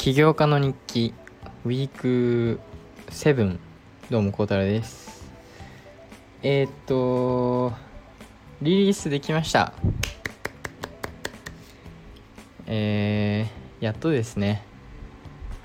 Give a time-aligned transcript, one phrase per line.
[0.00, 1.14] 起業家の日記
[1.66, 2.58] ウィーク
[3.10, 3.58] 7
[4.10, 5.30] どうも孝太郎です。
[6.42, 7.74] えー、っと
[8.62, 9.74] リリースできました。
[12.66, 14.62] えー、やっとですね。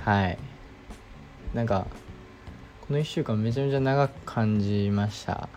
[0.04, 0.38] はい。
[1.54, 1.88] なんか
[2.82, 5.48] この1週間めちゃめちゃ長く感じました。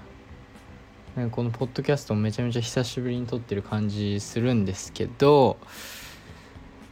[1.16, 5.58] なんかこのポッドキャストもめちゃめちゃ久しぶりに撮ってる感じするんですけど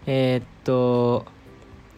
[0.06, 1.35] えー、っと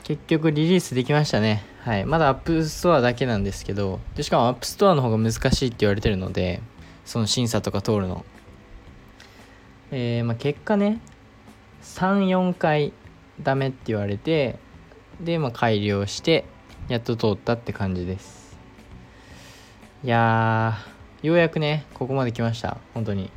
[0.09, 1.63] 結局リリースできましたね。
[1.83, 2.07] はい。
[2.07, 6.63] まだアップストアだけなんですけどでしかもアップストアの方が難しいって言われてるので
[7.05, 8.25] その審査とか通るの。
[9.91, 11.03] えー、まあ、結果ね
[11.83, 12.95] 34回
[13.43, 14.59] ダメって言われて
[15.21, 16.47] で、まあ、改良して
[16.89, 18.57] やっと通ったって感じです。
[20.03, 22.79] いやーようやくねここまで来ました。
[22.95, 23.31] 本当に。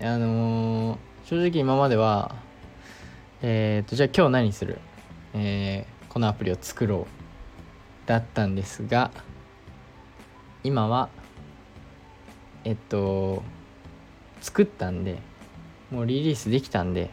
[0.00, 2.36] あのー、正直今までは
[3.42, 4.78] えっ、ー、とじゃあ今日何する？
[5.34, 7.06] えー、このアプリを作ろ
[8.06, 9.10] うだったんですが
[10.62, 11.08] 今は
[12.64, 13.42] えっと
[14.40, 15.18] 作ったんで
[15.90, 17.10] もうリリースできたんで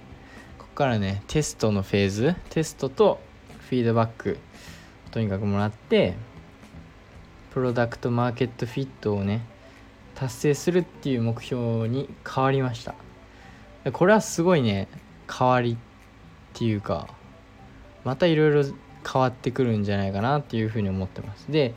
[0.58, 3.20] ここからねテストのフェーズテストと
[3.70, 4.38] フィードバック
[5.12, 6.14] とにかくもらって
[7.52, 9.42] プロダクトマーケットフィットをね
[10.16, 12.94] 達成するっていう目標に変わりました。
[13.92, 14.88] これはすごいね
[15.28, 15.78] 変わりっ
[16.54, 17.08] ていうか
[18.04, 18.64] またいろいろ
[19.10, 21.52] 変わってくるんじゃないかなっていうふうに思ってます。
[21.52, 21.74] で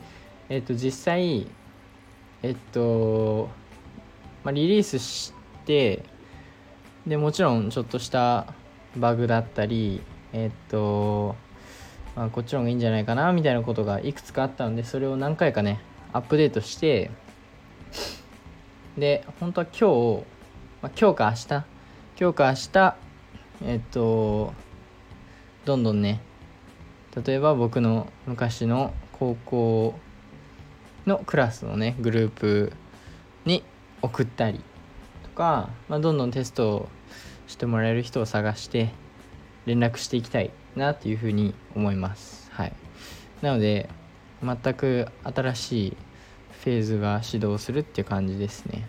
[0.49, 1.47] えっと実際
[2.43, 3.49] えっと、
[4.43, 5.33] まあ、リリースし
[5.65, 6.03] て
[7.07, 8.53] でもちろんちょっとした
[8.95, 10.01] バグだったり
[10.33, 11.35] えっと、
[12.15, 15.79] まあ、こっちの方がいいんじゃないかなみたいなことがいくつかあったのでそれを何回かね
[16.13, 17.11] アップデートして
[18.97, 20.23] で本当は今日、
[20.81, 21.65] まあ、今日か明日
[22.19, 22.95] 今日か明日
[23.65, 24.53] えっと
[25.65, 26.21] どんどんね
[27.25, 29.95] 例えば僕の昔の高校
[31.05, 32.71] のクラスのねグループ
[33.45, 33.63] に
[34.01, 34.61] 送ったり
[35.23, 36.89] とか、まあ、どんどんテストを
[37.47, 38.91] してもらえる人を探して
[39.65, 42.49] 連絡していきたいなっていうふうに思います。
[42.51, 42.73] はい。
[43.41, 43.89] なので
[44.43, 45.97] 全く新しい
[46.63, 48.87] フェーズが始動するっていう感じですね。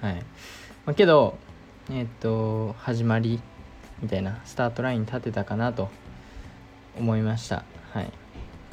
[0.00, 0.14] はい、
[0.86, 1.36] まあ、けど
[1.90, 3.40] えっ、と始まり
[4.02, 5.88] みたいなスタートライン立てたかなと
[6.98, 7.64] 思いました。
[7.92, 8.10] はい。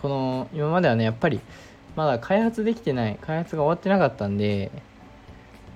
[0.02, 1.40] この今まではねやっぱり
[1.96, 4.72] まだ開発できてない開発が終わってなかったんで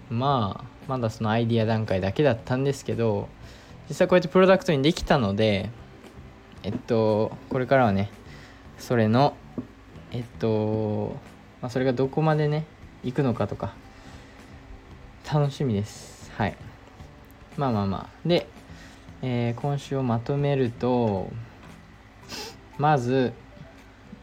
[0.09, 3.27] まあまだそのアイディア段階だけだったんですけど
[3.87, 5.69] 実際こうやってプロダクトにできたので
[6.63, 8.11] えっとこれからはね
[8.77, 9.35] それの
[10.11, 11.15] えっと、
[11.61, 12.65] まあ、それがどこまでね
[13.03, 13.73] 行くのかとか
[15.31, 16.31] 楽しみです。
[16.35, 16.57] はい。
[17.55, 18.27] まあまあまあ。
[18.27, 18.47] で
[19.21, 21.29] えー、今週をまとめると
[22.77, 23.33] まず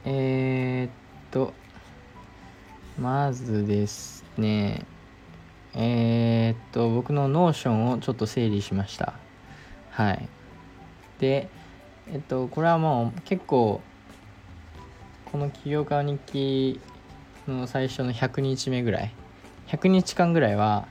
[0.06, 0.90] えー、っ
[1.30, 1.52] と
[2.98, 4.86] まずですね
[5.74, 9.12] えー、っと僕の Notion をちょっと整理しました。
[9.90, 10.26] はい。
[11.18, 11.50] で
[12.10, 13.82] えっとこれはもう結構
[15.30, 16.80] この起業家日記
[17.46, 19.12] の最初の100日目ぐらい。
[19.68, 20.88] 100日間ぐらいは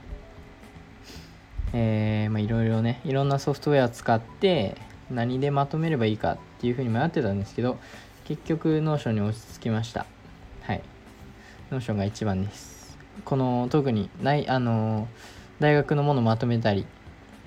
[1.72, 4.76] えー、まあいろいろねいろんなソフトウェア使って
[5.10, 7.78] 何でまとめればいいかっていうふうに迷ってたんですけど
[8.24, 10.06] 結局 Notionに落ち着きました。
[10.62, 10.82] はい。
[11.70, 12.98] Notionが一番です。
[13.24, 15.08] この特にないあの
[15.60, 16.86] 大学のものまとめたり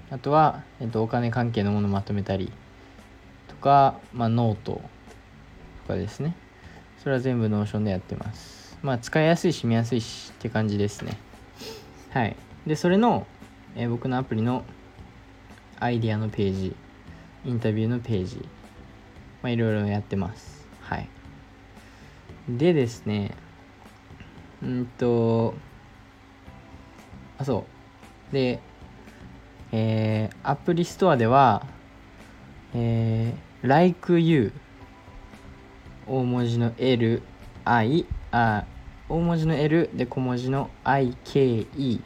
[0.10, 2.52] あとは、えっと、お金関係のものまとめたり
[3.48, 4.82] とか、まあ、ノート
[5.84, 6.36] とかですね。
[7.04, 8.78] それは全部 Notion でやってます。
[8.82, 11.18] まあ使いやすいし見やすいしって感じですね。
[12.12, 12.36] はい。
[12.66, 13.28] でそれの
[13.76, 14.64] えー、僕のアプリの
[15.80, 16.76] アイディアのページ
[17.46, 18.38] インタビューのページ
[19.42, 20.68] まあいろいろやってます。
[20.82, 21.10] はい。
[22.50, 23.32] でですね
[24.62, 25.54] うんと
[27.38, 27.66] あそ
[28.32, 28.34] う。
[28.34, 28.60] で
[29.72, 31.66] えー、アプリストアでは
[32.74, 34.52] えー、like you
[36.08, 37.22] 大文字の L
[37.66, 38.66] I あ
[39.08, 42.02] 大文字の L で小文字の IKE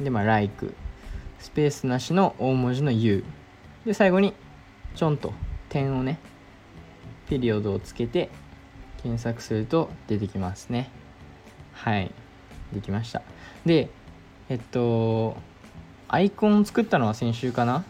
[0.00, 0.74] でまあ like
[1.44, 3.22] スペースなしの大文字の U
[3.84, 4.32] で最後に
[4.94, 5.34] ちょんと
[5.68, 6.18] 点をね
[7.28, 8.30] ピリオドをつけて
[9.02, 10.90] 検索すると出てきますね。
[11.74, 12.10] はい。
[12.72, 13.20] できました。
[13.66, 13.90] で
[14.48, 15.36] えっと
[16.08, 17.84] アイコンを作ったのは先週かな？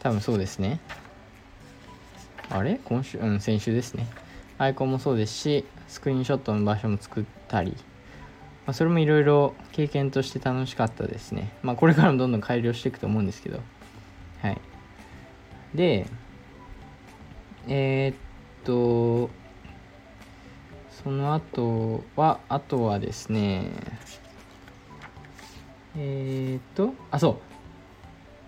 [0.00, 0.80] 多分そうですね。
[2.50, 2.80] あれ？
[2.84, 3.18] 今週？
[3.18, 4.08] うん先週ですね。
[4.58, 7.76] アイコンもそうですしスクリーンショットの場所も作ったり。
[8.66, 11.52] まあ、それもいろいろ経験として楽しかったですね。
[11.62, 13.60] まあ、これからもどんどん改良していくと思うんですけど。
[14.40, 14.60] はい。
[15.74, 16.06] で、
[17.66, 18.16] えー、っ
[18.64, 19.30] と
[20.90, 23.70] その後はあとはですね
[25.96, 27.40] えー、っとあそ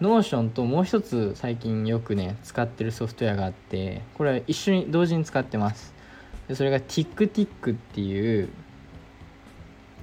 [0.01, 5.95] う Notion ともう一つ最近よくね使ってるソフトウェアがあってこれは一緒に同時に使ってます
[6.49, 8.51] でそれが TickTick っていう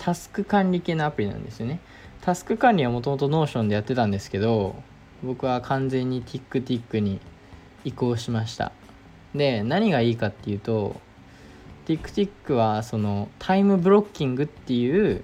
[0.03, 1.79] タスク管理系のアプリなんですよね。
[2.19, 4.75] タスク管理はもともと Notion でやってたんですけど
[5.23, 7.21] 僕は完全に TickTick に
[7.85, 8.73] 移行しました。
[9.33, 10.99] で何がいいかっていうと
[11.85, 15.23] TickTick はそのタイムブロッキングっていう、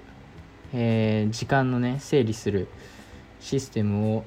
[0.72, 2.66] えー、時間のね整理する
[3.38, 4.24] システムを、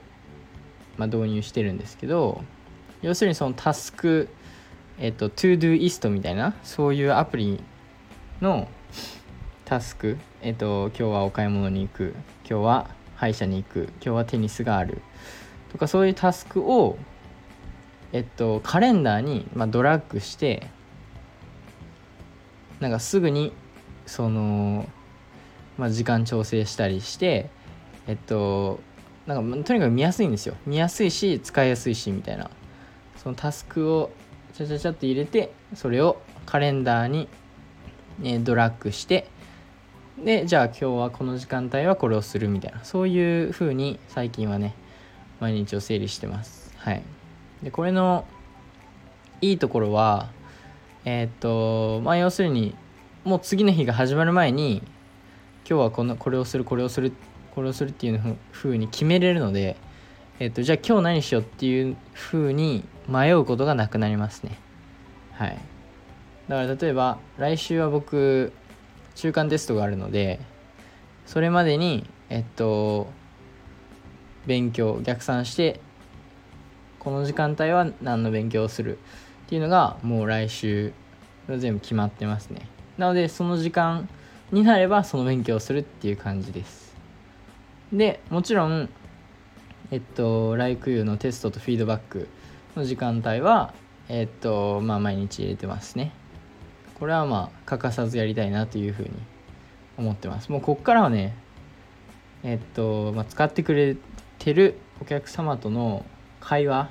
[0.98, 2.44] まあ、導入してるんですけど
[3.02, 4.30] 要するにそのタスク
[5.00, 7.60] えっと ToDoist みたいなそういうアプリ
[8.40, 8.68] の
[9.66, 10.18] タスク。
[10.42, 12.14] えっと今日はお買い物に行く。
[12.48, 13.90] 今日は歯医者に行く。
[13.96, 15.02] 今日はテニスがある。
[15.72, 16.98] とかそういうタスクを
[18.12, 20.68] えっとカレンダーに、まあ、ドラッグして
[22.80, 23.54] なんかすぐに
[24.06, 24.88] その、
[25.78, 27.50] まあ、時間調整したりして
[28.08, 28.82] えっと
[29.26, 30.56] なんかとにかく見やすいんですよ。
[30.66, 32.50] 見やすいし使いやすいしみたいな。
[33.16, 34.12] そのタスクを
[34.54, 37.30] ちゃちゃちゃって入れてそれをカレンダーに、
[38.20, 39.28] ね、ドラッグして
[40.18, 42.84] でじゃあ今日はこの時間帯はこれをするみたいな。
[42.84, 44.76] そういう風に最近はね
[45.40, 46.74] 毎日を整理してます。
[46.78, 47.04] はい。
[47.64, 48.26] でこれの
[49.42, 50.30] いいところは
[51.06, 52.76] えー、っとまあ要するに
[53.24, 54.84] もう次の日が始まる前に
[55.68, 57.12] 今日はこのこれをするこれをする
[57.56, 59.78] これをするっていう風に決めれるので
[60.40, 64.60] えっとじゃあ今日何しようっていう風に迷うことがなくなりますね。
[65.32, 65.58] はい。
[66.48, 68.54] だから例えば来週は僕
[69.16, 70.40] 中間テストがあるので
[71.26, 73.08] それまでにえっと
[74.46, 75.80] 勉強逆算して
[77.00, 79.00] この時間帯は何の勉強をするっ
[79.48, 80.94] ていうのがもう来週
[81.48, 82.68] 全部決まってますね。
[82.98, 84.08] なのでその時間
[84.52, 86.96] になればその勉強をするっていう感じです。
[87.92, 88.90] でもちろん
[89.92, 92.28] えっと LikeU のテストとフィードバック
[92.76, 93.74] の時間帯は
[94.10, 96.12] えっとまあ毎日入れてますね。
[97.04, 99.10] これはまあ欠かさずやりたいなというふうに
[99.98, 100.50] 思ってます。
[100.50, 101.36] もうこっからはね
[102.44, 103.98] えっと、まあ、使ってくれ
[104.40, 106.06] てるお客様との
[106.40, 106.90] 会話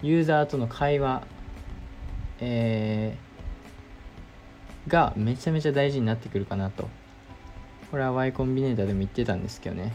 [0.00, 1.22] ユーザーとの会話
[2.40, 6.88] えー、がめちゃめちゃ大事になってくるかなと。
[7.90, 9.92] これは Y コンビネーターでも言ってたんですけどね。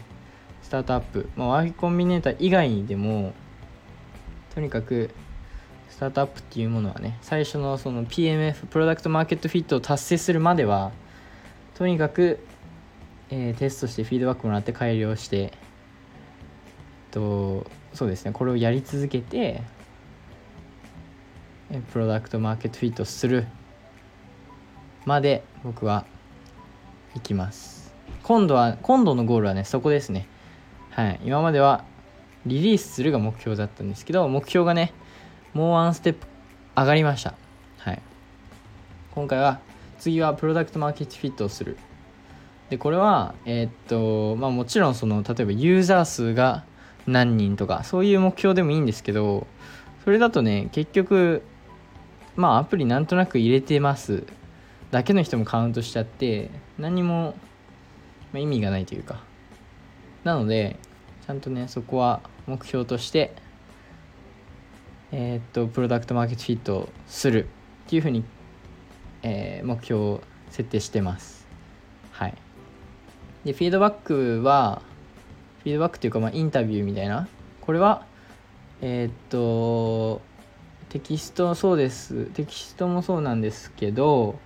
[0.62, 3.34] スタートアップ、まあ、Y コンビネーター以外にでも
[4.54, 5.10] とにかく
[5.96, 10.92] スタートアップっていうものはね最初のその PMF プロダクトマーケットフィットを達成するまでは
[11.74, 12.38] とにかく、
[13.30, 15.50] えー、テストしてフィードバックもらって改良してえっ
[17.12, 19.62] とそうですねこれをやり続けて
[21.94, 23.46] プロダクトマーケットフィットする
[25.06, 26.04] まで僕は
[27.14, 27.94] 行きます。
[28.22, 30.28] 今度は今度のゴールはねそこですね。
[30.90, 31.20] はい。
[31.24, 31.84] 今までは
[32.44, 34.92] リリースするが目標だったんですけど目標がね
[35.54, 36.26] もうワンステップ
[36.76, 37.34] 上がりました。
[37.78, 38.02] はい。
[39.14, 39.60] 今回は
[39.98, 41.76] 次はプロダクトマーケットフィットをする。
[42.70, 46.64] でこれはえー、っとまあもちろんその例えばユーザー数が
[47.06, 49.46] 何人とかそういう目標でもいいんですけど
[50.04, 51.42] それだとね結局
[52.34, 54.24] まあアプリなんとなく入れてます。
[54.90, 57.34] だけの人もカウントしちゃって何も、
[58.32, 59.22] まあ、意味がないというか。
[60.24, 60.76] なので
[61.26, 63.34] ちゃんとねそこは目標として
[65.12, 67.44] えー、っとプロダクトマーケットフィットする
[67.86, 68.24] っていうふうに、
[69.22, 70.20] えー、目標を
[70.50, 71.46] 設定してます。
[72.12, 72.34] はい。
[73.44, 74.82] でフィードバックは
[75.62, 77.28] フィードバックっていうか、まあ、インタビューみたいな。
[77.60, 78.04] これは
[78.80, 80.20] えー、っと
[80.88, 82.26] テキストそうです。
[82.26, 84.38] テキストもそうなんですけど、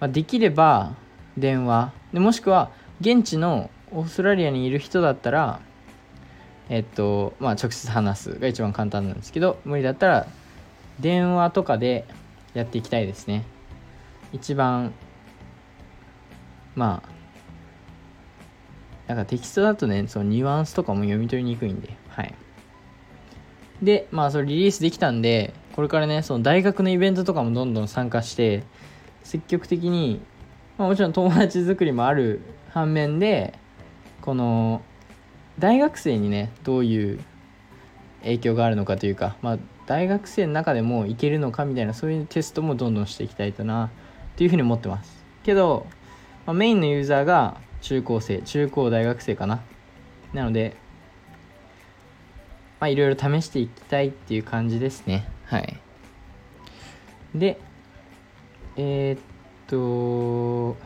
[0.00, 0.94] まあ、できれば
[1.36, 1.92] 電話。
[2.12, 5.60] でもしくは現地のオーストラリアにいる人だったら
[6.68, 10.26] えっとまあ直接話すが一番簡単なんですけど無理だったら
[11.00, 12.06] 電話とかで
[12.54, 13.44] やっていきたいですね。
[14.32, 14.92] 一番
[16.74, 17.12] まあ
[19.08, 22.34] なんかテキストだとねそのニュアンスとかも読み取りにくいんではい。
[23.82, 28.62] でまあそれリリースできたんでこれからねその大学のイベントとかもどんどん参加して
[29.24, 30.20] 積極的に、
[30.78, 32.40] まあ、もちろん友達作りもある
[32.70, 33.58] 反面で
[34.20, 34.82] この
[35.58, 37.20] 大学生にねどういう
[38.22, 43.90] 影響があるのかというか、まあ、大学生の中でもいけるのかみたいなそういうテストもどんどんしていきたいとな
[44.36, 45.24] というふうに思ってます。
[45.42, 45.86] けど、
[46.46, 49.60] まあ、メインのユーザーが中高生中高大学生かな。
[50.32, 50.76] なので
[52.80, 55.28] まあいろいろ試していきたいっていう感じですね。
[55.44, 55.76] はい。
[57.34, 57.58] で
[58.76, 59.20] えー、っ
[59.68, 60.76] と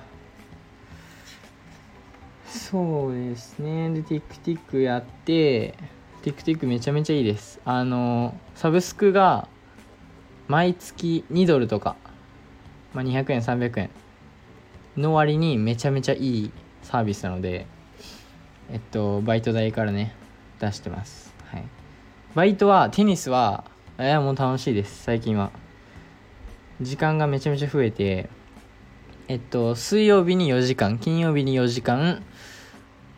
[2.56, 3.90] そうですね。
[3.90, 5.74] で TikTok やって
[6.22, 7.60] TikTok めちゃめちゃいいです。
[7.64, 9.48] あのサブスクが
[10.48, 11.96] 毎月2ドルとか、
[12.94, 13.90] まあ、200円300円
[14.96, 17.66] の割にめちゃめちゃいいサービスなので
[18.70, 20.14] えっとバイト代からね
[20.58, 21.34] 出してます。
[21.52, 21.64] はい。
[22.34, 23.64] バイトはテニスは
[23.98, 25.04] えー、もう楽しいです。
[25.04, 25.50] 最近は。
[26.80, 28.28] 時間がめちゃめちゃ増えて
[29.28, 32.22] えっと水曜日に4時間金曜日に4時間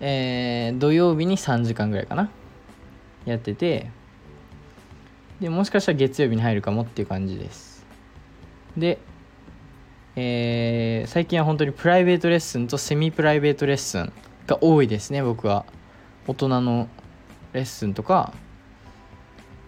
[0.01, 2.31] えー、土曜日に3時間ぐらいかな
[3.25, 3.91] やってて
[5.41, 7.87] でもしかしたら月曜日に入るかもっていう感じです。
[8.77, 8.99] で
[10.21, 14.13] えー、最近は本当にプライベートレッスンとセミプライベートレッスン
[14.49, 15.65] が多いですね僕は。
[16.27, 16.89] 大人の
[17.53, 18.35] レッスンとか、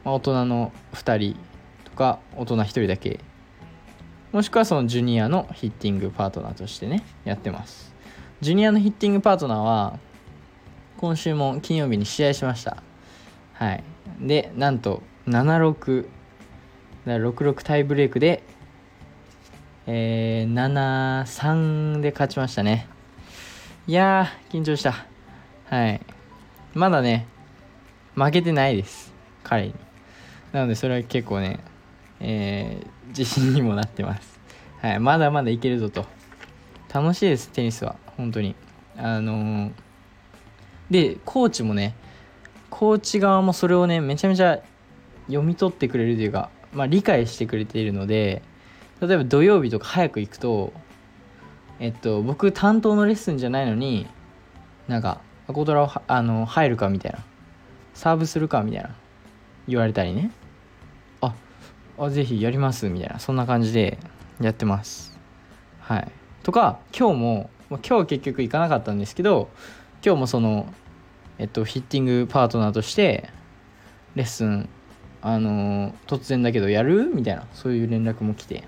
[0.05, 1.37] まあ、大人の2人
[1.85, 3.21] とか大人1人だけ
[4.33, 7.93] もしくはそのジュニアのヒッティングパートナーとしてねやってます
[8.41, 9.99] ジュニアのヒッティングパートナーは
[10.99, 12.83] 今週も金曜日に試合しました
[13.55, 13.85] はい
[14.21, 16.07] でなんと7-6、
[17.07, 18.43] 6-6タイブレークで
[19.93, 22.87] えー、7-3で勝ちましたね。
[23.89, 24.95] いやー、緊張した。
[25.65, 26.01] はい。
[26.75, 27.27] まだね、
[28.15, 29.13] 負けてないです。
[29.43, 29.75] 彼に。
[30.53, 31.59] なので、それは結構ね、
[32.21, 34.40] えー、自信にもなってます。
[34.81, 34.99] はい。
[34.99, 36.07] まだまだいけるぞと。
[36.93, 37.97] 楽しいです、テニスは。
[38.17, 38.55] 本当に。
[38.97, 39.73] あのー、
[40.90, 41.95] で、コーチもね、
[42.71, 44.61] コーチ側もそれをね、めちゃめちゃ
[45.26, 48.43] 読み取ってくれるというか、まあ、理解してくれているので、
[49.00, 50.73] 例えば土曜日とか早く行くと
[51.79, 54.07] えっと僕担当のレッスンじゃないのに
[54.88, 57.19] なんか「アコトラあの入るか?」みたいな
[57.95, 58.90] 「サーブするか?」みたいな
[59.67, 60.31] 言われたりね
[62.02, 63.99] あぜひやりますみたいなそんな感じで
[64.40, 65.19] やってます。
[65.80, 66.11] はい。
[66.42, 69.50] とか今日も今日結局行かなかったんですけど
[70.02, 70.73] 今日もその
[71.38, 73.28] えっとヒッティングパートナーとして
[74.14, 74.69] レッスン
[75.23, 77.11] あの、突然だけどやる？
[77.14, 78.64] みたいなそういう連絡も来て。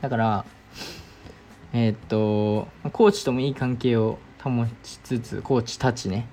[0.00, 0.44] だから
[1.72, 6.26] え、っとコーチともいい関係を保ちつつコーチたちね。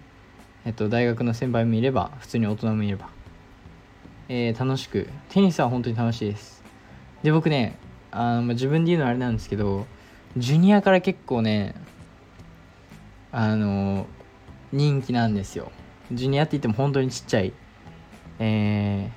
[0.65, 3.09] えっと大学の先輩もいれば普通に大人もいれば
[4.33, 6.63] えー、楽しくテニスは本当に楽しいです。
[7.21, 7.77] で僕ね
[8.11, 9.85] あの、まあ、自分で言うのはあれなんですけど
[10.37, 11.75] ジュニアから結構ね
[13.33, 14.07] あの
[14.71, 15.73] 人気なんですよ。
[16.13, 17.51] ジュニアって言っても本当にちっちゃい。
[18.39, 19.11] え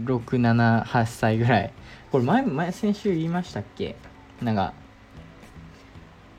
[0.00, 1.72] ー、678歳ぐらい。
[2.12, 3.96] これ前前先週言いましたっけ？
[4.40, 4.72] なんか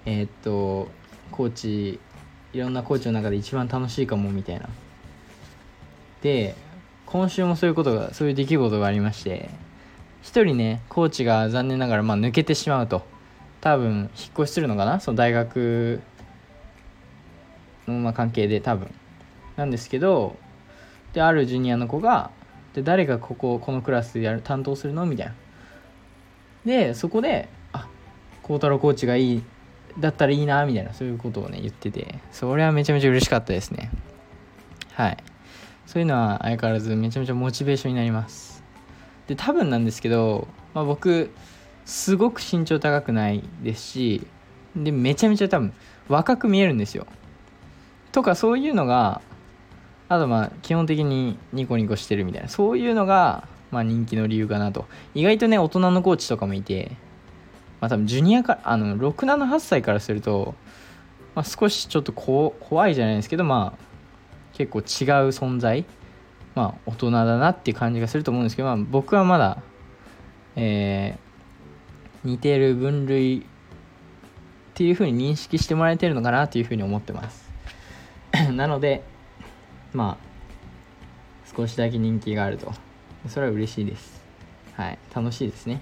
[0.06, 0.89] えー、っと
[1.32, 2.00] コーチ
[2.53, 4.70] いろんなコーチの中で一番楽しいかもみたいな。
[6.22, 6.56] で
[7.07, 9.49] 今週もそういうことがそういう出来事がありまして
[10.21, 13.01] 一人ねコーチが残念ながらまあ抜けてしまうと。
[13.59, 14.99] 多分引っ越しするのかな？
[14.99, 16.01] その大学
[17.87, 18.93] のま関係で多分。
[19.55, 20.35] なんですけど
[21.13, 22.29] であるジュニアの子が
[22.73, 25.05] で誰がこここのクラスでやる担当するの？
[25.05, 25.33] みたいな。
[26.65, 27.87] でそこであ
[28.43, 29.43] 孝太郎コーチがいい
[29.97, 32.19] だったらいいなみたいなそういうことをね言ってて。
[32.31, 33.89] それはめちゃめちゃ嬉しかったですね。
[34.93, 35.17] はい。
[35.88, 38.63] そういうのは相変わらずめちゃめちゃモチベーションになります。
[39.27, 41.32] で多分なんですけど、まあ、僕
[41.86, 44.27] すごく身長高くないですし
[44.75, 45.74] でめちゃめちゃ多分
[46.08, 47.08] 若く見えるんですよ。
[48.12, 49.22] とかそういうのが
[50.10, 52.50] あとまあ基本的にニコニコしてるみたいな。
[52.50, 54.86] そういうのがまあ、人気の理由かなと。
[55.13, 56.91] 意外とね大人のコーチとかもいて
[57.82, 60.56] まあ多分ジュニアかあの678歳からすると、
[61.36, 63.87] まあ、少しちょっとこ怖いじゃないですけどまあ
[64.57, 64.83] 結構違う
[65.29, 65.85] 存在
[66.55, 69.61] まあ大人だなっていう感じがすると思うんですけど、まあ、僕はまだ
[70.59, 73.43] えー、似てる分類っ
[74.73, 77.51] ていうふうに認識してもらえてるのかなっていうふうに思ってます
[78.53, 79.03] なので
[79.93, 82.73] まあ少しだけ人気があると
[83.27, 84.23] それは嬉しいです。
[84.73, 84.99] はい。
[85.13, 85.81] 楽しいですね。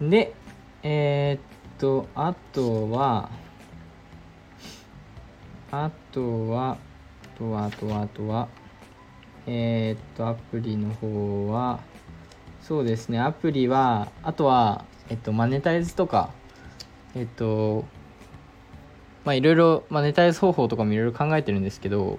[0.00, 0.34] で、
[0.82, 3.30] えー、っと、あとは、
[5.70, 6.78] あとは、
[7.38, 8.48] とは、あとは、あとは、
[9.46, 11.80] えー、っと、アプリの方は、
[12.62, 16.30] そうですね、アプリは、あとは、えっと、マネタイズとか、
[17.14, 17.84] えっと、
[19.24, 22.18] まあ、いろいろ、マネタイズ方法とかもいろいろ考えてるんですけど、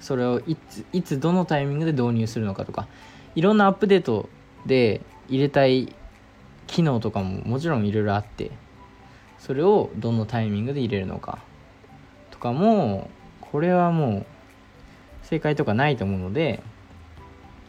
[0.00, 2.88] それをいついつどのタイミングで導入するのかとか
[3.34, 4.28] いろんなアップデート
[4.66, 5.94] で入れたい
[6.66, 8.50] 機能とかももちろんいろいろあって
[9.38, 11.38] それをどのタイミングで入れるのか
[12.30, 13.10] とかも
[13.50, 14.26] これはもう
[15.22, 16.62] 正解とかないと思うので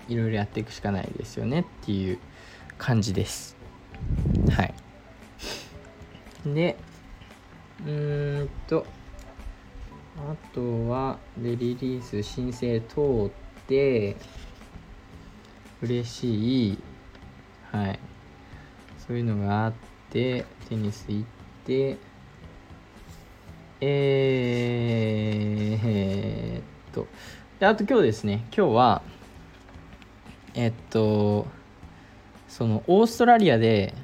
[0.08, 2.20] いろいろやっていくしかないですよねっていう
[2.78, 3.56] 感じです。
[4.52, 4.74] はい。
[6.46, 6.76] で
[7.86, 8.86] うーんと
[10.18, 14.16] あとはでリリース申請通って
[15.82, 16.78] 嬉しい。
[17.72, 18.00] はい。
[19.08, 19.74] そういうのがあっ
[20.10, 21.26] てテニス行っ
[21.66, 21.98] て
[23.84, 27.08] えー、えー、っと
[27.60, 29.02] であと今日ですね今日は
[30.54, 31.48] えっと
[32.48, 33.96] そのオーストラリアで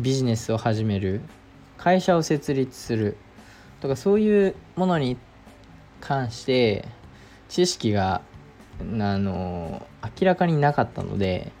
[0.00, 1.20] ビジネスを始める
[1.76, 3.16] 会社を設立する
[3.80, 5.16] とかそういうものに
[6.00, 6.84] 関して
[7.48, 8.22] 知識が
[8.80, 9.86] あの
[10.20, 11.52] 明らかになかったので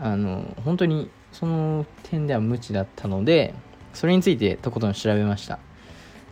[0.00, 3.54] あの本当にその点では無知だったので
[3.92, 5.58] それについてとことん調べました。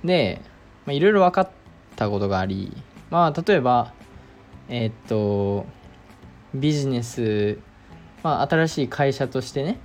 [0.05, 0.41] で
[0.87, 1.51] いろいろ分かっ
[1.97, 2.77] たことがあり
[3.11, 3.93] まあ例えば
[4.69, 5.67] えー、っと
[6.55, 7.59] ビジネス、
[8.23, 9.79] まあ、新しい会社としてね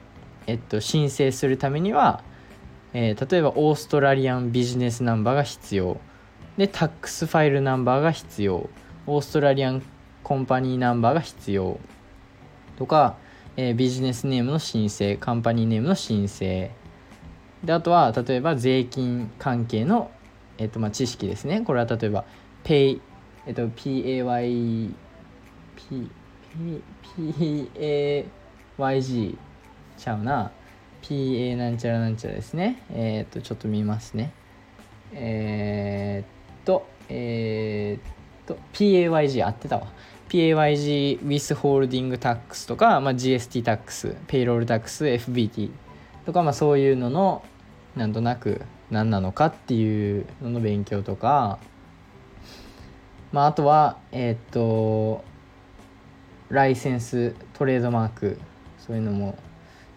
[0.48, 2.24] えっと申請するためには、
[2.94, 5.98] えー、例えばオーストラリアンビジネスナンバーが必要。
[6.58, 8.70] でタックスファイルナンバーが必要。
[9.08, 9.82] オーストラリアン
[10.24, 11.80] コンパニーナンバーが必要。
[12.78, 13.18] とか、
[13.58, 16.72] えー、ビジネスネームの申請カンパニーネームの申請。
[17.64, 20.12] であとは例えば税金関係の、
[20.58, 21.62] えっとまあ、知識ですね。
[21.62, 22.26] これは例えば
[22.64, 23.00] Pay、
[23.46, 24.94] えっと、PAY
[25.76, 26.10] P
[26.54, 28.26] P P A
[28.78, 29.38] YG
[29.98, 30.52] ちゃうな。
[31.02, 32.82] PA なんちゃらなんちゃらですね。
[32.90, 34.32] えー、っとちょっと見ますね。
[35.12, 38.14] えー、っとえー、っ
[38.46, 39.88] と PAYG 合ってたわ。
[40.30, 45.70] PAYG ウィスホールディングタックスとか、まあ、GST タックスペイロールタックス FBT
[46.26, 47.44] とか、まあ、そういうのの
[47.96, 51.60] なんとなく何なのかっていうのの勉強とか、
[53.32, 55.24] まあ、あとはえー、っと
[56.50, 58.40] ライセンストレードマーク
[58.78, 59.38] そういうのも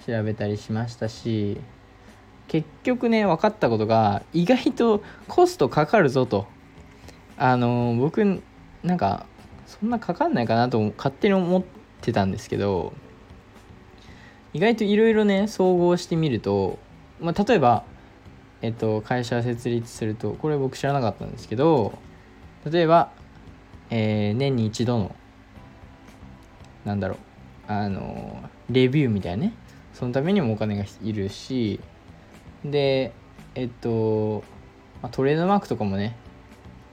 [0.07, 1.61] 調べたりしましたし。
[2.49, 6.47] 結局ね分かったことが意外とコストかかるぞと。
[7.39, 8.43] あの僕
[8.83, 9.27] なんか
[9.67, 11.63] そんなかかんないかなと勝手に思っ
[12.01, 12.93] てたんですけど。
[14.53, 16.79] 意外といろいろね総合してみると、
[17.21, 17.85] まあ、例えば、
[18.63, 21.99] えっと、会社設立するとこれ僕知らなかったんですけど
[22.71, 23.11] 例えば、
[23.91, 25.15] えー、年に一度の
[26.85, 27.19] なんだろう
[27.69, 29.55] あのレビューみたいなね
[29.93, 31.81] そのためにもお金がいるし
[32.65, 33.13] で
[33.55, 34.45] えっと
[35.03, 36.17] まあトレードマークとかもね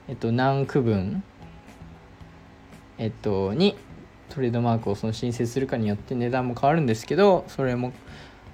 [0.08, 1.22] えっと何区分
[2.98, 3.76] えっとに
[4.30, 7.92] トレードマークをその申請するかによって値段も変わるんですけどそれも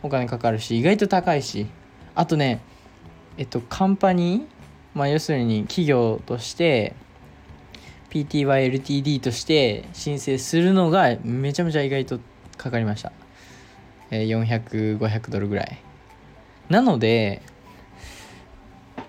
[0.02, 1.66] お金かかるし意外と高いし。
[2.14, 2.60] あとね
[3.38, 4.46] えっとカンパニー
[4.94, 6.94] まあ要するに企業として
[8.10, 12.18] PTYLTD として申請するのがめちゃめちゃ意外と
[12.56, 13.12] かかりました、
[14.10, 15.78] えー、400500ドルぐらい。
[16.68, 17.42] なので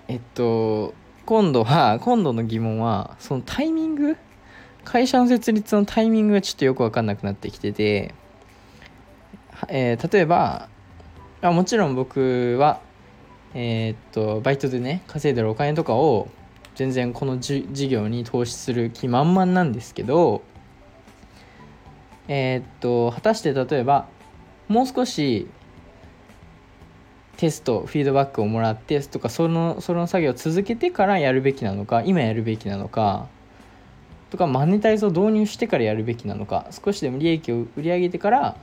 [0.08, 0.94] えっと
[1.26, 4.18] 今度は今度の疑問はそのタイミング
[4.84, 8.16] 会社の設立のタイミングがちょっとよく分かんなくなってきてて、
[9.68, 10.70] えー、例えば
[11.42, 12.80] あもちろん僕は
[13.54, 16.30] えー、っとバイトでね稼いでるお金とかを
[16.76, 20.42] 全然この事業に投資する気満々なんですけど
[22.28, 24.08] えー、っと果たして例えば
[24.68, 25.48] もう少し
[27.38, 33.28] テストフィードバックをもらってとかそのその作業を続けてからやるべきなのか今やるべきなのか
[34.30, 38.56] とかマネタイズを導入してからやるべきなのか少しでも利益を売り上げてから、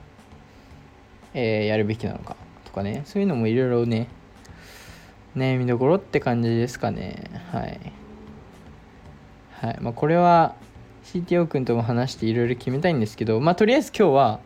[1.34, 2.36] えー、やるべきなのか。
[2.68, 4.08] とかねそういうのもいろいろね
[5.36, 7.30] 悩みどころって感じですかね。
[7.52, 7.80] はい。
[9.52, 9.78] はい。
[9.80, 10.54] まあこれは
[11.04, 14.40] CTO 君とも話していろいろ決めたいんですけどまあとりあえず今日は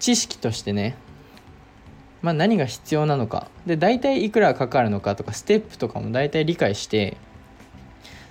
[0.00, 0.96] 知識としてね
[2.22, 3.48] まあ何が必要なのか。
[3.66, 7.16] で大体いくらかかるのかとかステップとかも大体理解して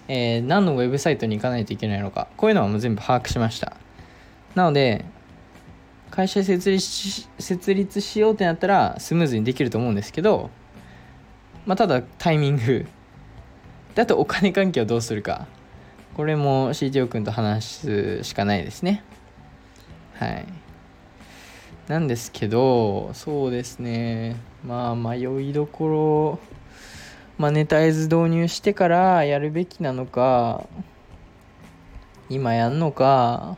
[0.10, 2.28] えー、何のウェブサイトに行かないといけないのか。
[2.36, 3.78] こういうのはもう全部把握しました。
[4.56, 5.06] なので
[6.14, 10.52] 会社設立し設立しようってなったらスムーズにできると思うんですけど
[11.66, 12.86] まあ、ただタイミング。
[13.96, 15.48] だとお金関係をどうするか。
[16.14, 19.02] これも CTO 君と話すしかないですね。
[20.16, 20.46] はい。
[21.88, 24.36] なんですけどそうですね。
[24.66, 26.40] まあ迷いどころ。
[27.38, 30.68] マネタイズ導入してからやるべきなのか
[32.30, 33.58] 今やんのか。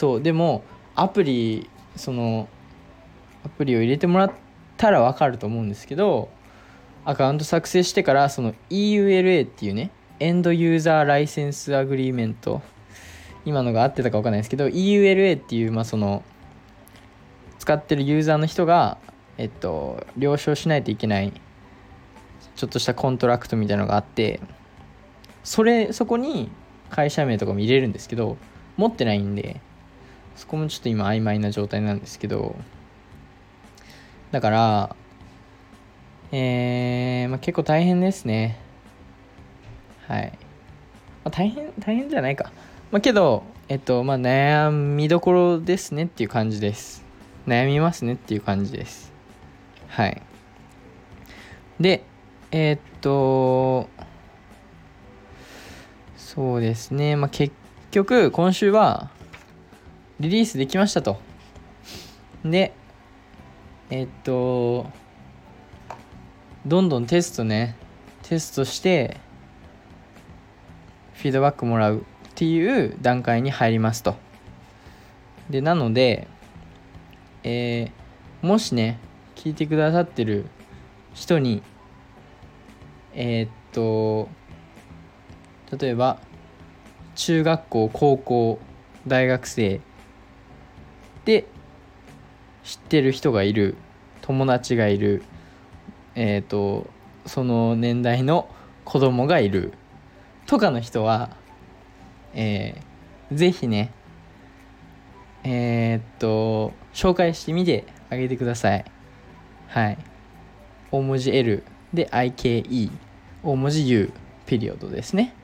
[0.00, 2.48] そうでもアプリその
[3.44, 4.32] アプリを入れてもらっ
[4.78, 6.30] たらわかると思うんですけど
[7.04, 12.62] アカウント作成してからその EULA っていうねEnd User License Agreement
[13.44, 16.22] 今のが合ってたか分かんないですけど EULA っていう、まあ、その
[17.58, 18.96] 使ってるユーザーの人が、
[19.36, 21.30] えっと、了承しないといけない
[22.56, 24.40] ちょっとした contract みたいなのがあって
[25.44, 26.50] それそこに
[26.88, 28.38] 会社名とかも入れるんですけど
[28.78, 29.60] 持ってないんで
[30.36, 32.56] そこもちょっと今曖昧な状態なんですけど
[34.30, 34.96] だから
[36.32, 38.56] えー、まあ、結構大変ですね。
[40.06, 40.32] はい、
[41.24, 42.52] まあ、大変大変じゃないか。
[42.92, 47.04] まあけどえっとまあ悩みどころですねっていう感じです。
[47.48, 49.12] 悩みますねっていう感じです。
[49.88, 50.22] はい。
[51.80, 52.04] で
[52.52, 53.88] えー、っと
[56.16, 57.16] そうですね。
[57.16, 57.52] まあ結
[57.90, 59.10] 局今週は
[60.20, 61.18] リリースできましたと。
[62.44, 62.74] で
[63.88, 64.86] え、っと
[66.66, 67.74] どんどんテストね
[68.22, 69.16] テストして
[71.14, 72.02] フィードバックもらうっ
[72.34, 74.14] ていう段階に入りますと。
[75.48, 76.28] でなので
[77.42, 78.98] えー、もしね
[79.36, 80.44] 聞いてくださってる
[81.14, 81.62] 人に
[83.14, 84.28] えー、っと
[85.78, 86.20] 例えば
[87.14, 88.58] 中学校高校
[89.06, 89.80] 大学生
[91.24, 91.46] で
[92.64, 93.76] 知ってる人がいる
[94.22, 95.22] 友達がいる
[96.14, 96.88] えっ、と
[97.26, 98.48] その年代の
[98.84, 99.72] 子供がいる
[100.46, 101.36] とかの人は
[102.34, 103.92] えー、ぜひね
[105.44, 108.84] えー、っと紹介してみてあげてください。
[109.68, 109.98] はい。
[110.90, 111.62] 大文字 L
[111.94, 112.90] で IKE
[113.42, 114.12] 大文字 U
[114.46, 115.34] ピリオドですね。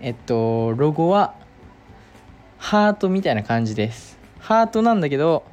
[0.00, 1.34] えっとロゴは
[2.58, 4.18] ハートみたいな感じです。
[4.42, 5.44] ハートなんだけど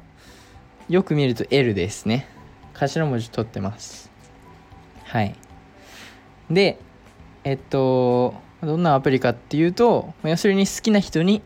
[0.88, 2.26] よく見ると L ですね。
[2.74, 4.10] 頭文字取ってます。
[5.04, 5.36] はい。
[6.50, 6.76] で
[7.44, 11.40] えっとどんなアプリかっていうと要するに好きな人に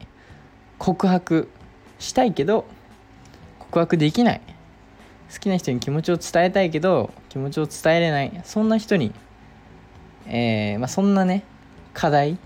[0.79, 1.51] 告白
[1.99, 2.65] したいけど
[3.59, 4.41] 告白できない。
[5.31, 8.41] 好きな人に気持ちを伝えたいけど気持ちを伝えれない。
[8.45, 9.13] そんな人に、
[10.27, 11.45] えー、まあ、そんなね
[11.93, 12.39] 課題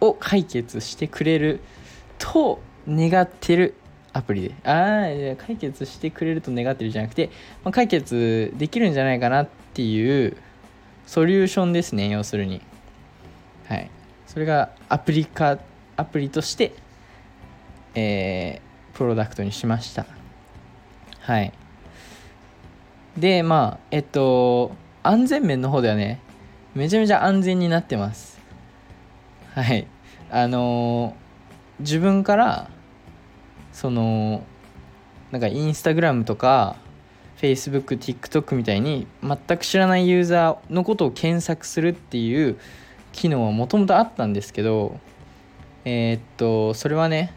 [0.00, 1.60] を解決してくれる
[2.18, 3.74] と願ってる
[4.12, 4.54] アプリで。
[4.64, 7.30] ああ解決してくれると願ってるじゃなくて、
[7.64, 10.36] まあ、解決できるんじゃないかなっていう
[11.06, 12.60] ソリューションですね要するに。
[13.68, 13.90] はい。
[14.26, 15.58] それがアプリか
[15.96, 16.72] アプリとして
[17.94, 20.06] えー、プロダクトにしました。
[21.20, 21.52] はい。
[23.16, 26.20] でまあえっと安全面の方ではね
[26.74, 28.40] めちゃめちゃ安全になってます。
[29.54, 29.86] はい。
[30.30, 32.70] あのー、自分から
[33.80, 34.44] その
[35.30, 36.76] なんかインスタグラムとか
[37.40, 42.58] Facebook、TikTok みたいに全く知らないユーザーのことを検索するっていう
[43.12, 45.00] 機能はもともとあったんですけど
[45.86, 47.32] えー、っとそれはね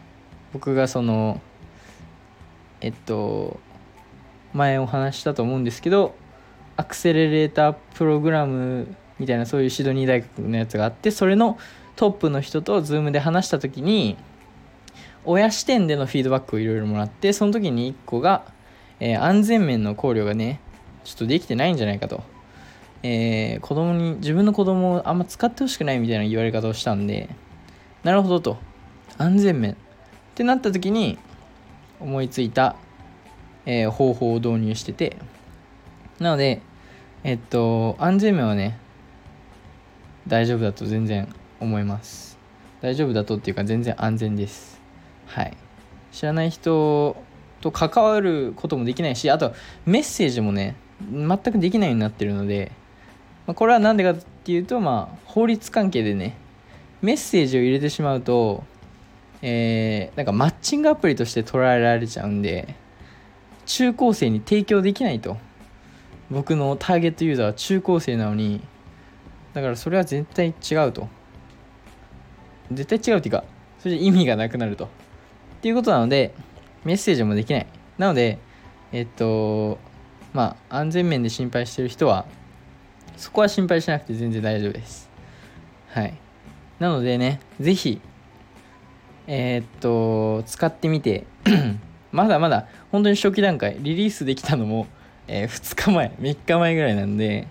[0.52, 1.40] 僕がその
[2.82, 3.58] えっと
[4.52, 6.14] 前お話したと思うんですけど
[6.76, 11.56] アクセレレータープログラムみたいなそういうシドニー大学のやつがあってそれの
[11.96, 14.18] トップの人と Zoom で話した時に
[15.24, 18.44] 親視点でのフィードバックをいろいろもらってその時に1個が、
[19.00, 20.60] えー、安全面の考慮がね
[21.04, 22.22] ちょっとできてないんじゃないかと、
[23.02, 27.28] えー、子供に自分の子供をあんま使ってほしくないみたいな言われ方をしたんで
[28.04, 28.58] なるほどと。
[29.16, 29.72] 安全面。
[29.72, 29.76] っ
[30.34, 31.18] てなった時に
[32.00, 32.76] 思いついた、
[33.64, 35.16] えー、方法を導入してて。
[36.18, 36.60] なので
[37.24, 38.78] えっと安全面はね
[40.28, 42.38] 大丈夫だと全然思います。
[42.82, 44.73] 大丈夫だとっていうか全然安全です。
[45.34, 45.56] はい。
[46.12, 47.16] 知らない人
[47.60, 49.52] と関わることもできないしあと
[49.84, 50.76] メッセージもね
[51.10, 52.70] 全くできないようになってるので、
[53.46, 56.36] まあ、これは何でかっていうとまあ法律関係でね
[57.02, 58.62] メッセージを入れてしまうと
[59.42, 62.74] えー、なんかマッチングアプリとして捉えられちゃうんで
[63.66, 65.36] 中高生に提供できないと。
[66.30, 68.62] 僕のターゲットユーザーは中高生なのに
[69.52, 71.08] だからそれは絶対違うと。
[72.72, 73.44] 絶対違うっていうか
[73.78, 74.88] それじゃ意味がなくなると。
[75.64, 76.34] ていうことなので
[76.84, 77.66] メッセージもできない。
[77.96, 78.38] なので
[78.92, 79.78] えっと
[80.34, 82.26] まあ安全面で心配してる人は
[83.16, 85.08] そこは心配しなくて全然大丈夫です。
[85.88, 86.12] はい。
[86.78, 87.98] なのでね是非
[89.26, 91.24] えー、っと使ってみて
[92.12, 94.86] まだまだ本当に初期段階リリースできたのも、
[95.28, 97.48] えー、2日前3日前ぐらいなんで、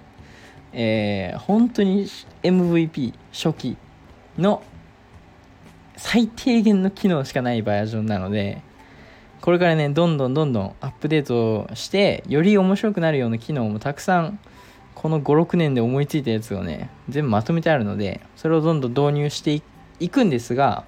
[0.71, 2.05] えー、本当に
[2.43, 3.77] MVP 初期
[4.37, 4.61] の
[5.97, 8.61] 最低限の機能しかないバージョンなので
[9.41, 14.39] これからねどんどんどんどんアップデートしてより面白くなるような機能もたくさん
[14.95, 19.61] この56年で思いついたやつをね全部まとめてあるのでそれをどんどん導入して
[19.99, 20.85] いくんですが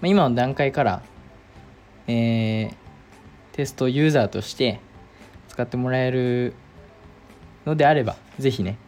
[0.00, 1.02] まあ、今の段階から、
[2.06, 2.74] えー、
[3.52, 4.80] テストユーザーとして
[5.48, 6.54] 使ってもらえる
[7.66, 8.78] のであれば是非ね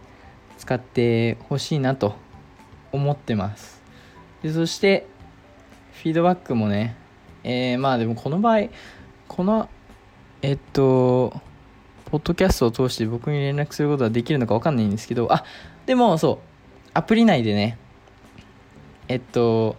[0.56, 2.14] 使ってほしいなと
[2.92, 3.81] 思ってます。
[4.42, 5.06] でそして
[5.94, 6.96] フィードバックもね
[7.44, 8.68] えー、まあでもこの場合
[9.28, 9.68] この
[10.42, 11.32] えっと
[12.06, 15.44] ポッドキャストを通して僕に連絡することはできるのか分かんないんですけどあ
[15.86, 17.78] でもそうアプリ内でね
[19.08, 19.76] えっと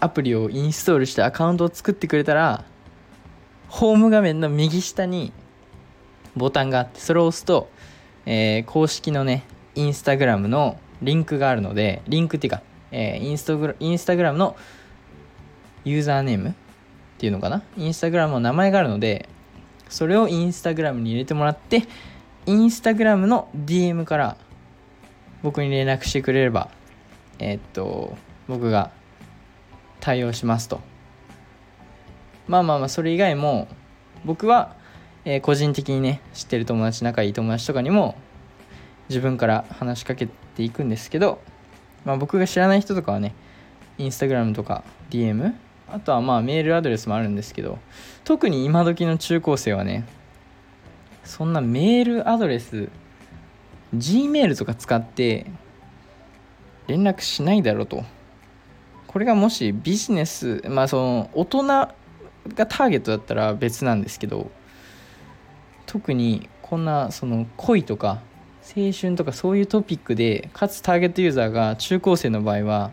[0.00, 2.64] アプリをインストールしてアカウントを作ってくれたら
[3.68, 5.32] ホーム画面の右下に
[6.36, 7.68] ボタンがあってそれを押すと、
[8.26, 9.44] えー、公式のね
[9.74, 14.56] インスタグラムのリンクがあるのでリンクっていうか、えー、インスタグラインスタグラムの
[15.84, 16.54] ユーザーネームっ
[17.18, 17.62] ていうのかな？
[17.76, 19.28] インスタグラムの名前があるので
[19.88, 21.84] それをインスタグラムに入れてもらって
[22.46, 24.36] インスタグラムの DM から
[25.42, 26.70] 僕に連絡してくれれば
[27.38, 28.16] えー、っと
[28.48, 28.90] 僕が
[30.00, 30.80] 対応しますと。
[32.46, 33.68] まあまあまあそれ以外も
[34.24, 34.74] 僕は、
[35.24, 38.16] えー、個人的にね知ってる友達仲いい友達とかにも
[39.08, 41.40] 自分から話しかけていくんですけど、
[42.08, 43.34] まあ、僕が知らない人とかはね
[43.98, 45.52] インスタグラムとか DM
[45.86, 47.78] あとはまあメールアドレスもあるんですけど
[48.24, 50.06] 特に今時の中高生はね
[51.22, 52.88] そんなメールアドレス
[53.94, 55.48] Gmail とか使って
[56.86, 58.02] 連絡しないだろうと。
[59.06, 61.94] これがもしビジネスまあその大人が
[62.54, 64.50] ターゲットだったら別なんですけど
[65.84, 68.20] 特にこんなその恋とか
[68.76, 72.92] 青春とかそういうトピックでかつターゲットユーザーが中高生の場合は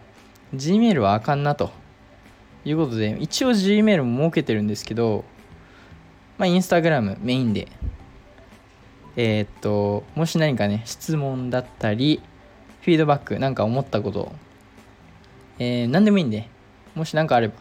[0.53, 1.71] Gmail はあかんなと。
[2.65, 5.23] いうことで一応 Gmail も設けてるんですけど
[6.39, 7.67] まあインスタグラムメインで。
[9.17, 12.21] えー、っともし何かね質問だったり
[12.81, 14.31] フィードバックなんか思ったこと。
[15.57, 16.49] えー、何でもいいんで
[16.95, 17.53] もし何かあれば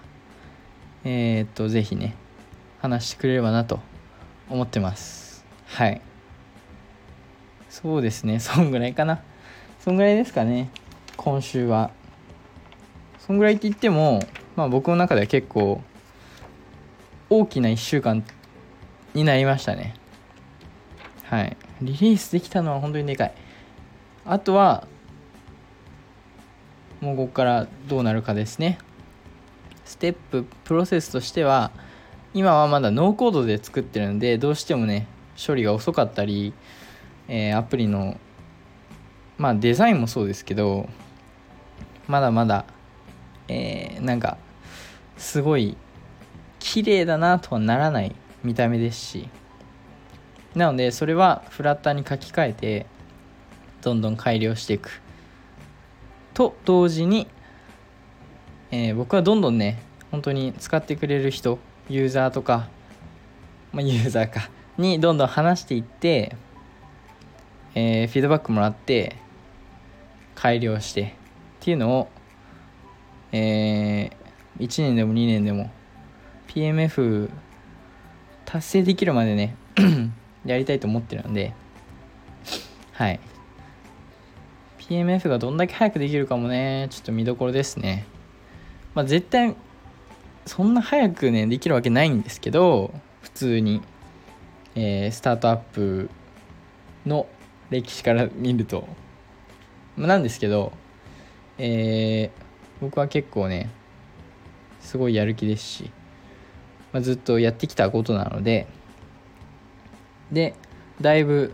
[1.05, 2.16] えー、っとぜひね
[2.81, 3.79] 話してくれればなと
[4.50, 5.44] 思ってます。
[5.66, 6.00] はい。
[7.75, 8.39] そうですね。
[8.39, 9.21] そんぐらいかな。
[9.81, 10.71] そんぐらいですかね。
[11.17, 11.91] 今週は。
[13.19, 14.21] そんぐらいって言っても
[14.55, 15.83] まあ僕の中では結構
[17.29, 18.23] 大きな1週間
[19.13, 19.95] になりましたね。
[21.25, 21.57] はい。
[21.83, 23.35] リリースできたのは本当にでかい。
[24.25, 24.87] あとは
[27.01, 28.79] もうここからどうなるかですね。
[29.85, 31.73] ステッププロセスとしては
[32.35, 35.09] 今はまだノーコードで作ってるのでどうしてもね
[35.45, 36.55] 処理が遅かったり、
[37.29, 38.19] えー、アプリの
[39.39, 40.89] まあデザインもそうですけど
[42.07, 42.65] まだまだ、
[43.49, 44.37] えー、なんか
[45.17, 45.77] すごい
[46.59, 49.29] 綺麗だなとはならない見た目ですし
[50.55, 52.87] なのでそれはフラッターに書き換えて
[53.83, 55.03] どんどん改良していく。
[56.33, 57.29] と同時に、
[58.71, 61.59] えー、僕はどんどんね本当に使ってくれる人
[61.89, 62.69] ユーザーとか、
[63.73, 66.35] まあ、ユーザーかにどんどん話していって、
[67.75, 69.17] えー、フィードバックもらって
[70.35, 71.07] 改良してっ
[71.61, 72.09] ていうのを、
[73.33, 75.71] えー、1年でも2年でも
[76.49, 77.31] PMF
[78.45, 79.57] 達成できるまでね
[80.45, 81.53] やりたいと思ってるので
[82.95, 83.19] はい。
[84.79, 88.05] PMF がどんだけ早くできるかもねちょっと見どころですね。
[88.95, 89.57] まあ絶対
[90.47, 93.83] そんな早くねできるわけないんですけど普通に、
[94.77, 96.09] えー、スタートアップ
[97.05, 97.27] の
[97.75, 98.87] 歴史から見ると、
[99.97, 100.73] ま、なんですけど、
[101.59, 102.41] えー、
[102.81, 103.69] 僕は結構ね
[104.81, 105.91] すごいやる気ですし、
[106.93, 108.69] ま、ずっとやってきたことなので
[110.31, 110.55] で
[111.01, 111.53] だいぶ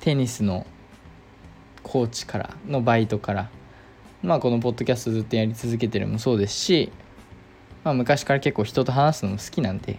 [0.00, 0.66] テニスの
[1.82, 3.50] コーチからのバイトから
[4.22, 6.90] まあこのポッドキャストずっとやり続けてるのもそうですし、
[7.84, 9.98] まあ、昔から結構人と話すのも好きなんで、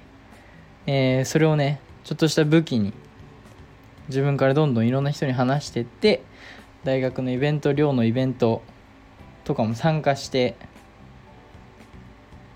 [0.88, 2.94] えー、それをねちょっとした武器に
[4.12, 6.22] 自分からどんどんいろんな人に話してって
[6.84, 8.62] 大学のイベント寮のイベント
[9.46, 10.58] とかも参加して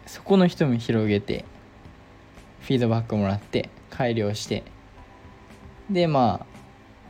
[0.05, 1.45] そこの人も広げて
[2.59, 4.63] フィードバックもらって改良して
[5.89, 6.45] でまあ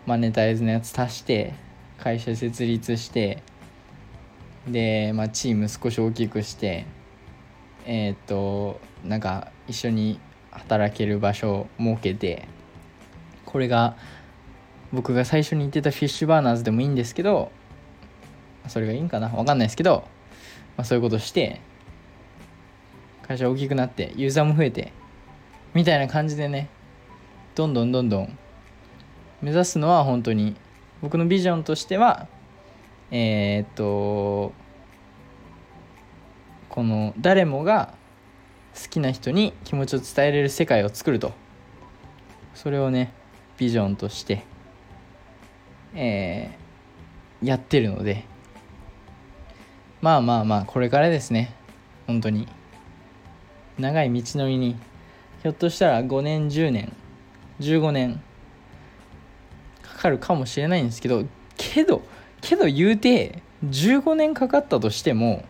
[0.05, 1.55] マネタイズのやつ足して
[1.97, 3.41] 会社設立して
[4.67, 6.85] で、まあ、チーム少し大きくして
[7.85, 10.19] えっ、となんか一緒に
[10.51, 12.47] 働ける場所を設けて
[13.45, 13.95] これが
[14.95, 17.51] 僕が最初に言ってたフィッシュバーナーズでもいいんですけど
[18.67, 20.05] それがいいんかな分かんないですけど、
[20.77, 21.61] まあ、そういうことして
[23.21, 24.93] 会社大きくなってユーザーも増えて
[25.73, 26.69] みたいな感じでね
[27.53, 28.37] どんどんどんどん
[29.41, 30.55] 目指すのは本当に
[31.01, 32.27] 僕のビジョンとしては
[33.11, 34.53] えー、っと
[36.69, 37.93] この誰もが
[38.81, 41.33] 好きな人に気持ちを伝えれる世界を作ると。
[42.55, 43.11] それをね
[43.57, 44.43] ビジョンとして
[45.95, 48.25] えー、やってるので
[50.01, 51.55] まあまあまあこれからですね。
[52.05, 52.47] 本当に。
[53.79, 54.77] 長い道のりに
[55.41, 56.93] ひょっとしたら5年10年
[57.59, 58.21] 15年
[59.81, 61.25] かかるかもしれないんですけど
[61.57, 62.03] けど
[62.39, 65.43] けど言うて15年かかったとしても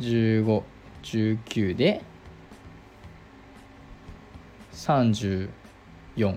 [0.00, 2.02] 1519で
[4.72, 6.36] 34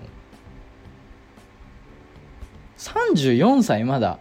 [2.78, 4.18] 34歳まだ。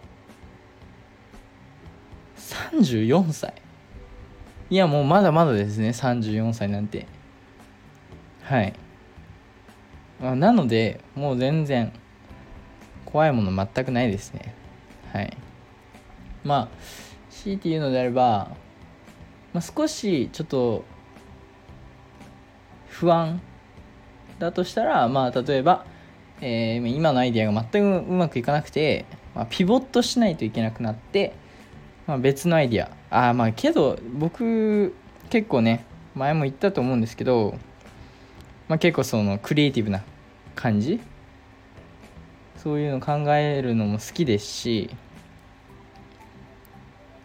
[2.38, 3.54] 34歳
[4.70, 4.76] い。
[4.76, 5.90] やもうまだまだですね。
[5.90, 7.06] 34歳なんて。
[8.42, 8.74] はい。
[10.20, 11.94] なのでもう全然
[13.06, 14.56] 怖いもの全くないですね。
[15.14, 15.38] はい。
[16.44, 16.70] まあ
[17.30, 18.50] 強いて言うのであれば、
[19.54, 20.84] まあ、少しちょっと
[22.90, 23.40] 不安
[24.40, 25.86] だとしたらまあ例えば
[26.42, 31.34] えー、今のアイデアが全くうまくいかなくて、まあ、ピボットしないといけなくなって、
[32.06, 32.92] まあ、別のアイデア。
[33.10, 34.94] あまあけど僕
[35.30, 37.58] 結構ね前も言ったと思うんですけど、
[38.68, 40.04] まあ、結構そのクリエイティブな
[40.56, 41.00] 感じ？
[42.58, 44.90] そういうの考えるのも好きですし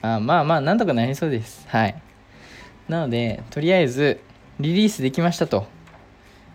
[0.02, 1.66] あまあまあなんとかなりそうです。
[1.68, 2.00] はい。
[2.88, 4.20] なのでとりあえず
[4.60, 5.66] リリースできましたと。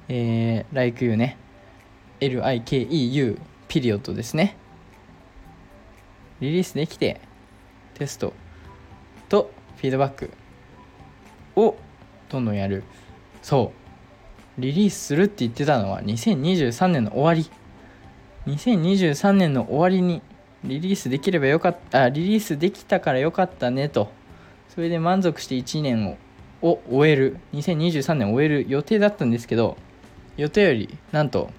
[0.10, 1.38] えー、Like You ね。
[2.20, 4.58] LIKEU ピリオドですね。
[6.40, 7.22] リリースできて
[7.96, 8.34] テスト
[9.30, 10.32] とフィードバック
[11.56, 11.76] を
[12.30, 12.84] どんどんやる。
[13.42, 13.72] そ
[14.58, 14.62] う。
[14.62, 17.50] リリースするって言ってたのは2023年の終わり。
[18.52, 20.22] 2023年の終わりに
[20.64, 24.12] リリースできればよかったあリリースできたからよかったねと。
[24.70, 26.18] それで満足して1年を
[26.62, 27.38] を終える。
[27.54, 29.78] 2023年を終える予定だったんですけど
[30.38, 31.52] 予定よりなんと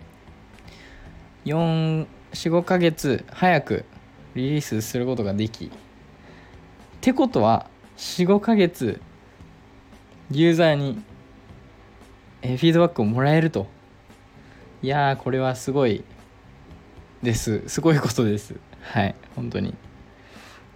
[1.44, 3.84] 45ヶ月早く
[4.34, 5.70] リリースすることができっ
[7.00, 9.00] てことは45ヶ月
[10.30, 11.02] ユーザーに
[12.42, 13.66] えフィードバックをもらえると。
[14.82, 16.04] いやーこれはすごい
[17.22, 17.68] です。
[17.68, 17.80] す。
[17.80, 18.54] ごいことです。
[18.80, 19.14] はい。
[19.34, 19.74] 本当に。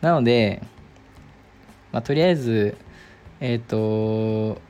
[0.01, 0.62] なので
[1.92, 2.77] まあとりあえず
[3.40, 4.61] えっ、ー、と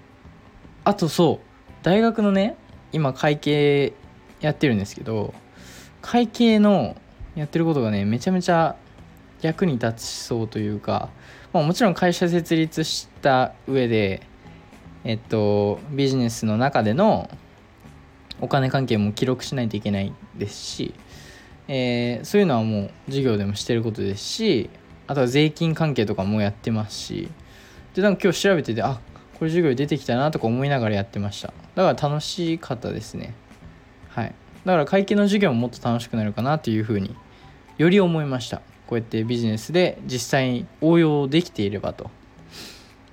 [0.85, 1.47] あとそう。
[1.83, 2.57] 大学のね
[2.93, 3.95] 今会計
[4.41, 5.33] やってるんですけど
[6.03, 6.97] 会計の
[7.35, 8.77] やってることがねめちゃめちゃ
[9.41, 11.09] 役に立ちそうというか、
[11.53, 14.23] まあ、もちろん会社設立した上で
[15.05, 17.31] えっとビジネスの中での
[18.41, 20.95] お金関係も記録しないといけないですし、
[21.69, 24.71] えー、そういうのはもう授業でもしてることですし
[25.07, 27.29] あとは税金関係とかもやってますし
[27.95, 29.01] でなんか今日調べててあ
[29.43, 31.53] これ授業出てきたなとか思いながらやってました。
[31.75, 33.35] だから楽しかったですね。
[34.11, 34.35] はい。
[34.65, 37.17] だから会計の授業ももっと楽しくなるかなっていうふうに
[37.79, 38.59] より思いました。
[38.87, 42.11] こうやってビジネスで実際に応用できていればと。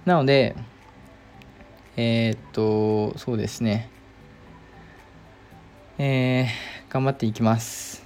[0.05, 0.55] なので
[1.95, 3.89] えー、っとそうですね。
[5.97, 8.05] えー、頑張っていきます。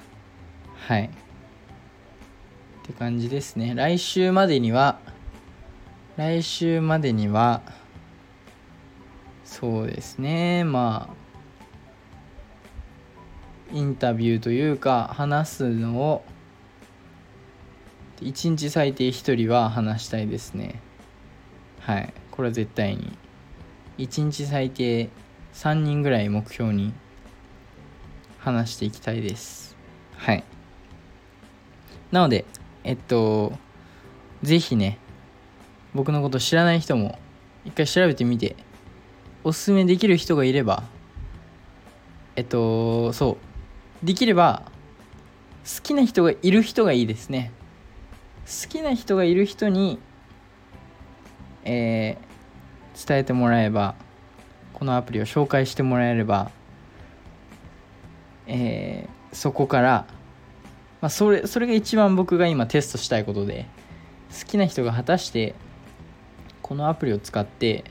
[0.88, 1.06] はい。
[1.06, 1.10] っ
[2.86, 3.73] て感じですね。
[3.75, 4.99] 来週までには
[6.17, 7.62] 来週までには
[9.45, 10.63] そうですね。
[10.63, 11.22] まあ
[13.73, 16.23] インタビューというか話すのを。
[18.21, 20.79] 1日最低1人は話したいですね。
[21.79, 22.13] はい。
[22.31, 23.17] これは絶対に。
[23.97, 25.09] 1日最低
[25.53, 26.93] 3人ぐらい目標に
[28.39, 29.75] 話していきたいです。
[30.17, 30.43] はい。
[32.12, 32.45] なので
[32.83, 33.53] えっと
[34.43, 34.99] 是非ね
[35.95, 37.17] 僕のこと知らない人も
[37.65, 38.55] 一回調べてみて
[39.43, 40.83] おすすめできる人がいれば
[42.36, 43.53] えっとそう。
[44.04, 44.64] できれば
[45.64, 47.51] 好きな人がいる人がいいですね。
[48.45, 49.97] 好きな人がいる人に、
[51.64, 53.95] えー、伝えてもらえば
[54.74, 56.51] このアプリを紹介してもらえれば、
[58.47, 60.06] えー、そこから、
[60.99, 63.66] まあ、それそれが一番僕が今テストしたいことで
[64.38, 65.56] 好きな人が果たして
[66.62, 67.86] このアプリを使って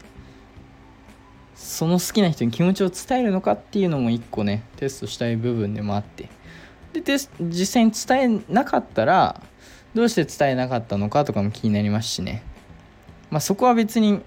[1.62, 6.28] その好きな人に気持ちを伝えるのかっていうのも一個ねテストしたい部分でもあって。
[6.92, 9.40] でテス実際に伝えなかったら
[9.94, 12.42] どうして伝えなかったのかとかも気になりますしね。
[13.30, 14.20] まあそこは別に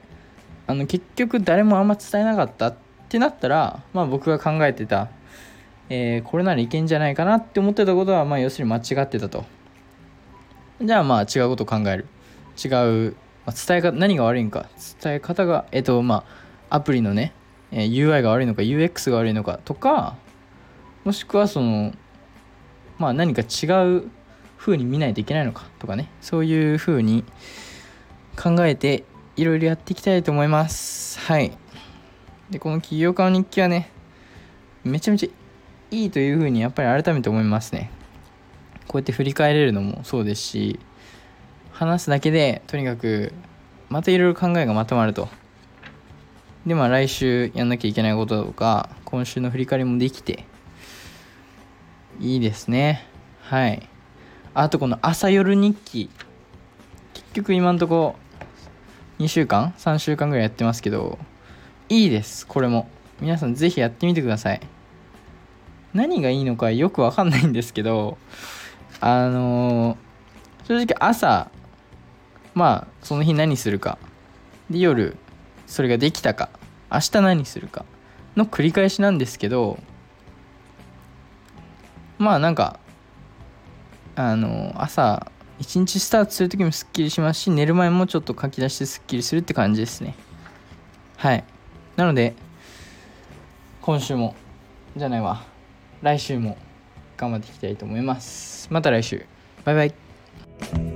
[0.66, 2.76] あの結局誰もあんま伝えなかったっ
[3.10, 5.10] てなったらまあ僕が考えてた、
[5.90, 9.44] えー、これならいけんじゃないかなって思ってたことはまあ要するに間違ってたと。
[10.82, 12.08] じゃあまあ違うことを考える。
[12.64, 13.16] 違う、
[13.46, 14.68] まあ、伝え方何が悪いんか。
[15.04, 16.45] 伝え方がえっとまあ
[16.76, 17.34] アプリのね、
[17.72, 20.18] え UI が悪いのか UX が悪いのかとか
[21.06, 21.94] もしくはその
[22.98, 23.68] まあ何か違
[23.98, 24.10] う
[24.58, 27.24] 風に見ないといけないのかとかねそういう風に
[28.36, 29.06] 考えて
[29.38, 31.20] いろいろやっていきたいと思います。
[31.20, 31.58] はい。
[32.50, 33.90] でこの起業家の日記はね
[34.84, 35.30] めちゃめちゃ
[35.92, 37.90] いいという風にやっぱり改めて思いますね。
[38.88, 40.80] こうやって振り返れるのもそうですし
[41.72, 43.34] 話すだけでとにかく
[43.90, 45.30] またいろいろ考えがまとまると。
[46.66, 50.46] でまあ来週やんなきゃいけないこととか今週の振り返りもできて
[52.20, 53.06] いいですね。
[53.42, 53.88] はい。
[54.54, 56.10] あとこの朝夜日記。
[57.14, 58.16] 結局今んとこ
[59.20, 61.20] 2週間？3週間ぐらいやってますけど
[61.90, 62.90] いいですこれも。
[63.22, 64.62] 皆さん是非やってみてください。
[65.94, 68.18] 何がいいのかよくわかんないんですけど
[69.00, 71.50] あのー、正直朝
[72.54, 73.98] まあその日何するか。
[74.70, 75.16] で夜
[75.68, 76.50] それができたか
[76.92, 77.86] 明日何するか
[78.36, 79.80] の繰り返しなんですけど
[82.18, 82.80] まあなんか
[84.16, 90.16] あの朝一日スタートする時もすっきりしますし寝る前もちょっと書き出してすっきりするって感じですね。
[91.18, 91.44] はい。
[91.96, 92.36] なので
[93.82, 94.36] 今週も
[94.96, 95.44] じゃないわ。
[96.02, 96.58] 来週も
[97.18, 98.68] 頑張っていきたいと思います。
[98.70, 99.26] また来週。
[99.64, 100.95] バイバイ。